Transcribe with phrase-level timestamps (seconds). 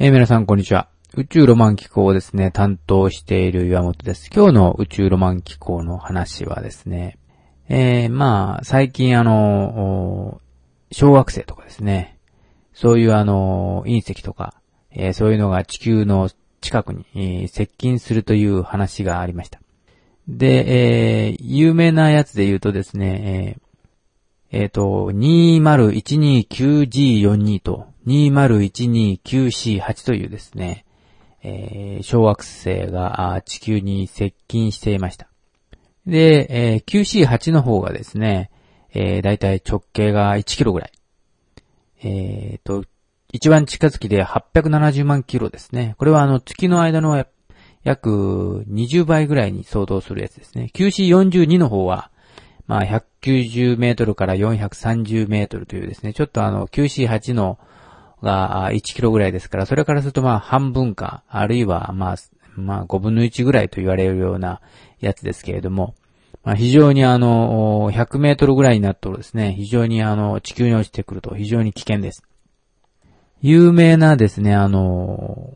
[0.00, 0.88] えー皆さんこんにちは。
[1.16, 4.30] 宇宙ロマン機構をですね、担当している岩本です。
[4.32, 7.18] 今日の宇宙ロマン機構の話はですね、
[7.68, 10.40] えー、まあ、最近あの、
[10.92, 12.16] 小惑星とかですね、
[12.72, 14.54] そういうあの、隕石とか、
[14.92, 16.30] えーそういうのが地球の
[16.60, 19.60] 近くに、接近するという話がありました。
[20.28, 23.62] で、えー有名なやつで言うとですね、えー
[24.50, 30.84] えっ、と、2012-9G42 と 2012-9C8 というですね、
[31.42, 35.28] えー小惑星が地球に接近していました。
[36.06, 38.50] で、えー 9C8 の方がですね、
[38.94, 40.92] えー、だいたい直径が1キロぐらい。
[42.02, 42.84] えっ、と、
[43.32, 45.94] 一番近づきで870万キロですね。
[45.98, 47.26] これはあの月の間の
[47.82, 50.70] 約20倍ぐらいに相当するやつですね。
[50.72, 52.10] 9C42 の方は、
[52.66, 57.58] まあ、190メートルから430メートルというですね、ちょっとあの、9C8 の
[58.22, 62.16] が1キロぐらいですから、それからするとまあ、半分か、あるいはまあ、
[62.56, 64.60] まあ、5分の1ぐらいと言われるような
[65.00, 65.94] やつですけれども、
[66.44, 72.22] まあ、非常にあの、100メートルぐらいになるとですね、非常にあの、地球に落ちてくると非常に危険です。
[73.40, 75.54] 有名なですね、あの、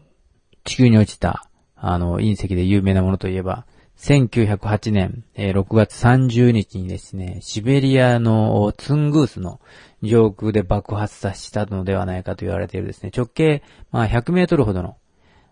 [0.64, 3.66] 地球に落ちた、あの、隕石で有名なものといえば、
[4.02, 9.60] 1908年、えー6月30日にですね、シベリアのツングースの
[10.02, 14.96] 上空で爆発させたのではないかと言われているですね、直径、まあ、100メートルほどの、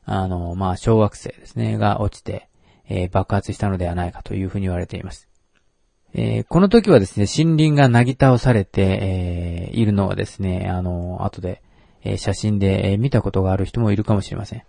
[0.05, 2.48] あの、まあ、小惑星ですね、が落ちて、
[2.89, 5.29] えー爆発したのではないかというふうに言われています。
[6.12, 11.62] えーこの時はですね、森林がなぎ倒されて、えいるのはですね、あの、後で、
[12.03, 14.64] え写真で、見たことがある人もいるかもしれません。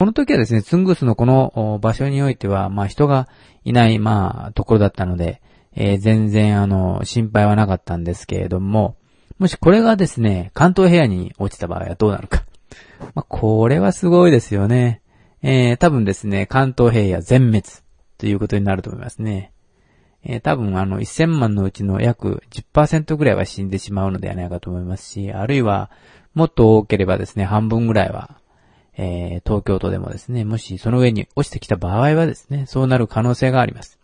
[0.00, 3.28] この時はですね、ツングースのこの場所においては、まあ人が
[3.64, 5.42] いない、まあ、ところだったので、
[5.76, 8.96] えー全然あの、心配はなかったんですけれども、
[9.38, 12.46] もしこれがですね、関東平野に落ちた場合はどうなるか。
[13.14, 15.02] まあ、これはすごいですよね。
[15.42, 17.64] えー多分ですね、関東平野全滅
[18.16, 19.52] ということになると思いますね。
[20.24, 25.90] えー多分あの1000万のうちの約10%ぐらいは死んでしまうのではないかと思いますし、あるいは
[26.32, 28.40] もっと多ければですね、半分ぐらいは、
[28.96, 33.98] えー東京都でもですね、もしその上に落ちてきた場合はですね、そうなる可能性があります。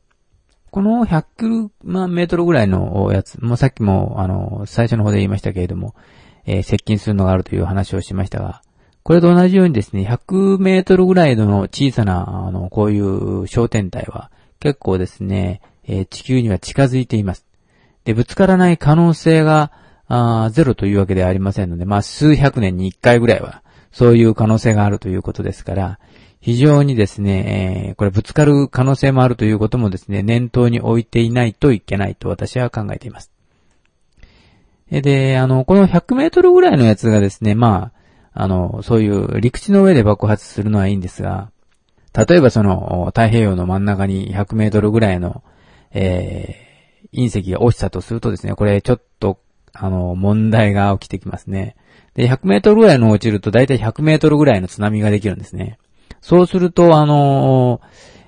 [0.71, 5.95] この100万メートルぐらいのやつ、もうさっきもあの、最初の方で言いましたけれども、
[6.45, 8.63] えー接近するのがあるという話をしましたが、
[9.03, 17.47] これと同じようにですね、100メートルぐらいの小さな、あの、こういう小天体は、結構ですね、えー地球には近づいています。
[18.05, 19.73] で、ぶつからない可能性が、
[20.09, 23.63] あゼロというわけではありませんので、まあ、数百年に一回ぐらいは、
[23.97, 25.99] そういう可能性があるということですから、
[26.43, 33.33] 非常にですね、えーこれぶつかる可能性もあるということもですね、念頭に置いていないといけないと私は考えています。
[34.91, 37.91] で、あの、この100メートルぐらいのやつがですね、ま
[38.35, 41.51] あ、あの、そういう陸地の上で爆発するのはいいんですが、
[42.13, 45.43] 例えばその、太平洋の真ん中に100メートルぐらいの、
[45.93, 46.67] えー
[47.15, 49.41] 隕石が落ちたとするとですね、これちょっと、
[49.73, 51.77] あの、問題が起きてきますね。
[52.17, 55.79] で、100メートルぐらいの落ちると、だいたい100メートルぐらいの津波ができるんですね。
[56.23, 57.81] そうすると、あの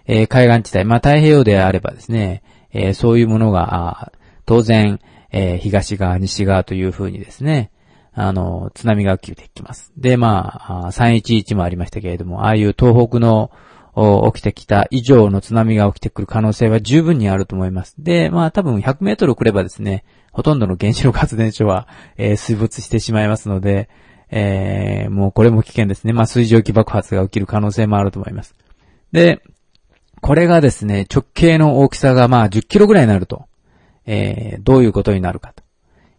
[0.06, 4.12] えー海岸地帯、まあ、太平洋であればですね、えーそういうものが、
[4.46, 5.00] 当然、
[5.32, 7.70] えー東側、西側という風にですね、
[8.12, 9.92] あの、津波が起きてきます。
[9.96, 13.50] で、まあ、311もありましたけれども、ああいう東北の
[13.94, 17.94] 起きてきた以上の津波が起きてくる可能性は十分にあると思います。
[17.98, 23.88] で、まあ多分100メートル来ればですね、ほとんどの原子力発電所は、えー水没してしまいますので、
[24.30, 26.12] えーもうこれも危険ですね。
[26.12, 28.54] まあ水蒸気爆発が起きる可能性もあると思います。
[29.10, 29.42] で、
[30.20, 33.46] これがですね、直径の大きさがまあ10キロぐらいになると、
[34.06, 35.62] えーどういうことになるかと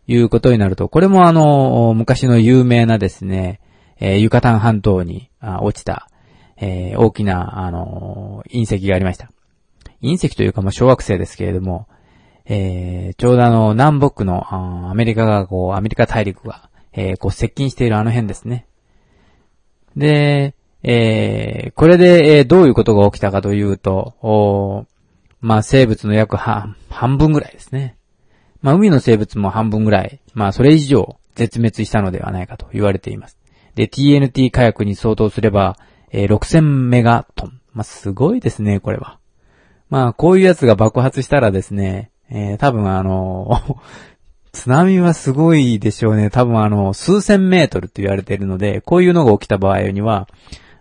[0.07, 3.61] いうことになると、これもあの、昔の有名なですね、
[3.99, 6.08] えーユカタン半島に落ちた、
[6.59, 9.31] えー大きな、あのー隕石がありました。
[10.01, 11.87] 隕石というか、まあ、小惑星ですけれども、
[12.45, 18.65] えーちょうどあの、南北の、アメリカが、こう、アメリカ大陸が、えーこう、接近しているあの辺ですね。
[19.95, 24.85] で、えーこれで、えーどういうことが起きたかというと、お
[25.41, 27.95] まあ、生物の約半半分ぐらいですね。
[28.61, 33.37] まあ、海の生物も半分ぐらい、まあ、それ以上絶滅したのではないかと言われています。
[33.75, 35.77] で、TNT 火薬に相当すれば、
[36.11, 37.61] えー6000メガトン。
[37.73, 39.19] まあ、すごいですね、これは。
[39.89, 43.79] まあ、こういうやつが爆発したらですね、えー多分あの
[44.51, 46.29] 津波はすごいでしょうね。
[46.29, 50.27] 多分あの、数千メートルと言われているので、こういうのが起きた場合には、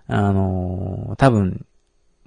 [0.07, 1.67] あの多分、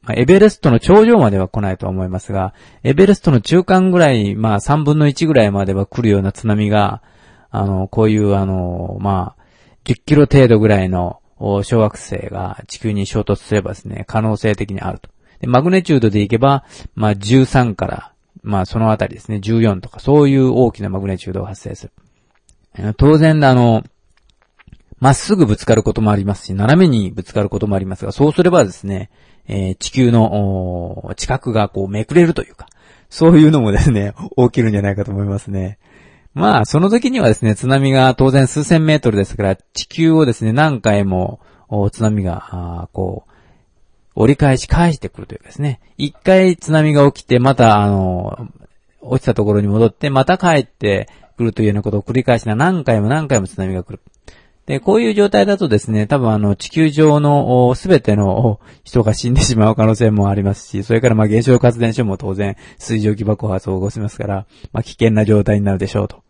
[0.04, 7.02] まあエベレストの頂上までは来ないと思いますが、エベレストの中間ぐらい、まあ3分の1ぐらいまでは来るような津波が、
[7.50, 9.42] あの、こういうあの、まあ、
[9.84, 11.21] 10キロ程度ぐらいの
[11.64, 15.10] 小惑星が地球に衝突すればですね、可能性的にあると。
[15.40, 16.64] で、マグネチュードでいけば、
[16.96, 22.94] まあ、13から、まあ、そのあたりですね、14とか、そういう大きなマグネチュードが発生する。
[22.98, 23.84] 当然、あの、
[25.00, 29.10] まっすぐぶつかることもありますし、斜めにぶつかることもありますが、そうすればですね、
[29.48, 32.68] えー、地球の、近くがこうめくれるというか、
[33.10, 35.80] そういうのもですね、 起きるんじゃないかと思いますね。
[36.34, 41.42] まあ、その時にはですね、津波が当然数千メートルですから、地球をですね、何回も、
[41.92, 43.32] 津波が、こう、
[44.16, 45.80] 折り返し返してくるというかですね。
[45.98, 48.48] 一回津波が起きて、また、あの、
[49.02, 54.00] 落ちたところに戻って、また帰ってくるというようなことを繰り返しな何回も何回も津波が来る。
[54.66, 66.24] で、こういう状態だとですね、多分あの、地球上のすべての人が死んでしまう可能性もありますし、それからまあ原子力発電所も当然水蒸気爆発を起こしますから、まあ危険な状態になるでしょうと。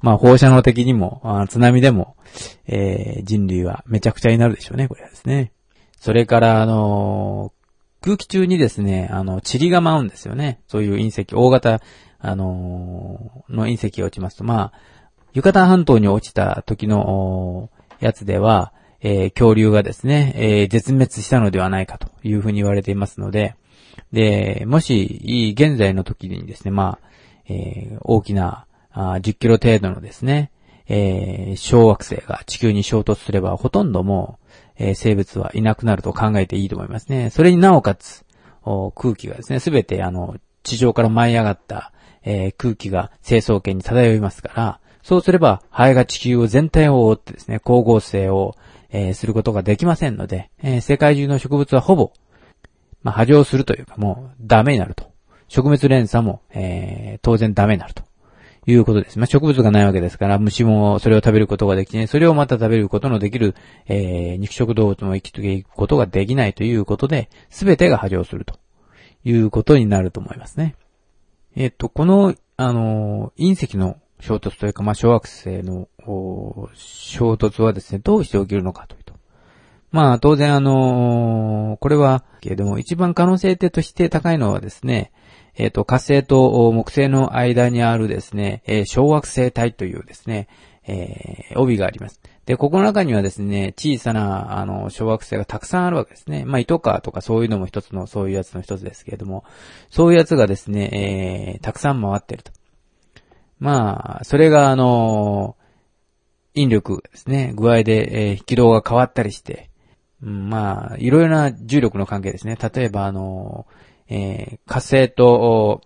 [0.00, 2.16] まあ放射能的にも、津波でも、
[2.66, 5.52] えー、人類はめちゃくちゃになるでしょうね、これはですね。
[6.00, 10.60] それから、あのー、空気中にですね、あの、塵が舞うんですよね。
[10.68, 11.80] そういう隕石、大型、
[12.18, 14.72] あのー、の隕石が落ちますと、まあ、
[15.34, 17.68] ユカタン半島に落ちた時の、
[18.00, 23.56] やつでは、えー、恐竜がですね、えー、絶滅したのではないかというふうに言われていますので、
[24.12, 27.06] で、もし、現在の時にですね、まあ、
[27.48, 30.50] えー、大きなあ10キロ程度のですね、
[30.86, 34.38] え、小惑星が地球に衝突すれば、ほとんども
[34.78, 37.30] う、え、生物はいなくなると考えていいと思いますね。
[37.30, 38.24] それになおかつ、
[38.94, 41.92] 空気がですね、すべてあの、地上から舞い上がった、
[42.22, 48.56] え、空気が清掃圏に漂いますから、そうすれば、ハエが地球を全体を覆ってですね、光合成を、
[48.88, 52.12] えー、することができませんので、えー、世界中の植物はほぼ、
[53.02, 55.12] まあ、波状するというかもうダメになると。
[55.48, 58.02] 植物連鎖も、えー、当然ダメになると。
[58.66, 59.18] いうことです。
[59.18, 63.54] まあ、植物がないわけですから、虫もそれを食べることができて、それをまた食べることのできる、
[63.86, 68.58] えー、肉食動物も生きていくことができないということで、すべてが波状すると
[69.22, 70.76] いうことになると思いますね。
[71.56, 75.86] えっ、と、この、あの、隕石の衝突というか、まあ、小惑星の
[76.74, 79.12] 衝突はですね、どうして起きるのかというと。
[79.90, 85.12] まあ、当然あのー、これは、けれども、一番可能性として高いのはですね、
[85.56, 90.48] えっ、ー、と、火星と木星の間にあるですね、えー、小惑星帯というですね、
[90.86, 92.18] えー、帯があります。
[92.46, 96.46] で、ここの中にはですね、小さな、あの、小惑星がたくさんあるわけですね。
[96.46, 99.44] まあ、糸川とかそういうのも一つの、そういうやつの一つですけれども、
[99.90, 102.52] そういうやつがですね、えー、たくさん回ってると。
[103.58, 105.56] まあ、それがあの、
[106.54, 109.70] 引力ですね、具合で、えー、軌道が変わったりして、
[110.22, 112.56] うん、まあ、いろいろな重力の関係ですね。
[112.56, 113.66] 例えばあの、
[114.08, 115.82] えー、火星と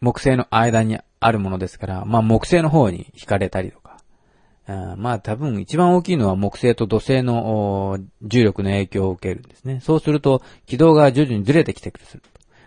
[0.00, 3.98] 木星の間にあるものですから、まあ木星の方に惹かれたりとか、
[4.66, 9.80] あまあ多分一番大きいのは木星と土星の重力の影響を受けるんですね。
[9.80, 12.06] そうすると軌道が徐々にずれてきてくる。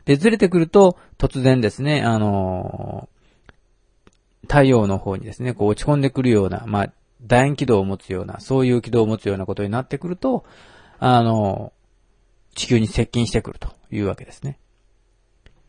[0.06, 3.10] で、ずれてくると突然ですね、あの
[4.46, 6.94] 太陽の方にですね、こう落ち込んでくるような、まあ、
[7.25, 10.46] 楕円軌道を持つような、そういう軌道を持つようなことになってくると、
[11.00, 11.74] あの、
[12.56, 14.58] 地球に接近してくるというわけですね。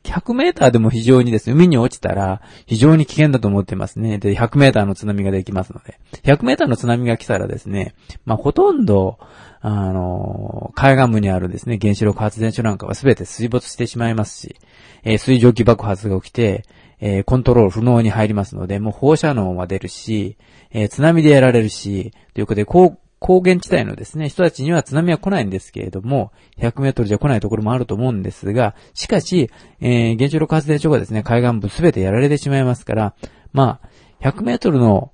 [0.06, 4.18] 100メーターでも非常にですね、海に落ちたら非常に危険だと思ってますね。
[4.18, 5.98] で、100メーターの津波ができますので。
[6.22, 9.18] 100メーターの津波が来たらですね、まあ、ほとんど、
[9.60, 14.56] あの、海岸部にあるですね、原子力発電所なんかは全て水没してしまいますし、
[15.02, 16.64] えー、水蒸気爆発が起きて、
[17.00, 20.36] えー、コントロール不能に入りますので、もう放射能は出るし、
[20.70, 29.50] えー、津波でやられるし、ということで、高、高原地帯のですね、人たちには津波は来ないんですけれども、100メートルじゃ来ないところもあると思うんですが、しかし、
[29.80, 33.14] えー、原子力発電所がですね、海岸部すべてやられてしまいますから、
[33.52, 35.12] まあ、100メートルの、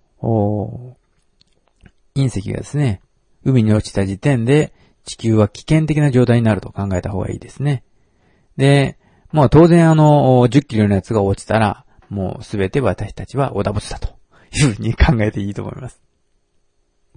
[2.15, 3.01] 隕石がですね、
[3.45, 4.73] 海に落ちた時点で、
[5.05, 7.83] 地球は危険的な状態になると考えた方がいいですね。
[8.57, 8.99] で、
[9.33, 14.09] まあ当然あの、10キロのやつが落ちたら、もうすべて私たちはオダブツだと
[14.55, 16.03] いうふうに考えていいと思います。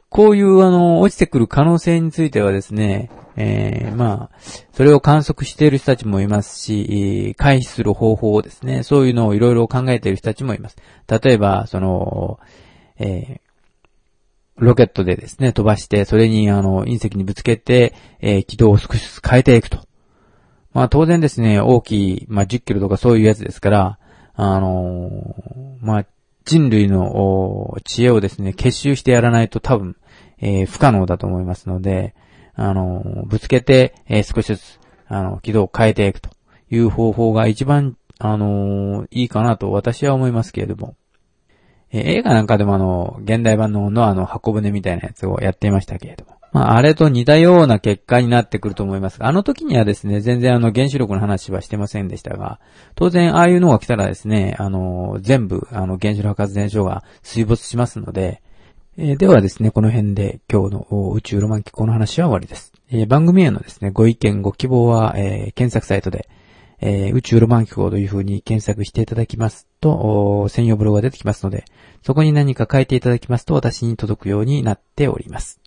[0.10, 4.38] こういうあの、落ちてくる可能性についてはですね、えー、まあ、
[4.72, 10.78] それを観測している人たちもいますし、回避する方法をですね、そういうのをいろいろ考えている人たちもいます。
[11.10, 12.40] 例えば、その、
[12.98, 13.46] えー、
[14.58, 19.80] ロケットでですね、飛ばして、それにあの、隕石にぶつけて、えー、軌道を少しずつ変えていくと。
[20.76, 23.98] まあ当然ですね、大きい、まあ10キロとかそういうやつですから、
[24.36, 26.06] あのー、まあ
[26.44, 29.96] 人類の知恵をですね、結集してやらないと多分、
[30.38, 32.14] えー、不可能だと思いますので、
[32.56, 36.30] あのー、ぶつけて、え少しずつ、あの、軌道を変えていくと
[36.70, 40.96] いう方法が一番、あのいいかなと私は思いますけれども。
[41.92, 46.35] え映画なんかでもあの、現代版のノアの箱舟みたいなやつをやっていましたけれども。
[46.56, 52.62] まあ、あれと似たような結果になってくると思いますが、あの時にはですね、全然あの原子力の話はしてませんでしたが、
[52.96, 58.42] 当然ああいうのが来たらですね、あの、全部、あの、原子力発電所が水没しますので、
[58.98, 62.72] えー、ではですね、この辺で今日の宇宙ロマン機構の話は終わりです。
[62.90, 66.30] えー、番組へのですね、ご意見、ご希望は、えー、検索サイトで、
[66.80, 71.66] え宇宙ロマン機構という風に検索していただきますと、専用ブログが出てきますので、
[72.02, 75.60] そこに何か書いていただきますと私に届くようになっております。